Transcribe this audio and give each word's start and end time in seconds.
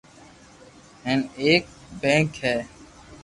ھين 1.03 1.19
اآڪ 1.41 1.63
بيٺڪ 2.01 2.31
ھي 2.43 2.55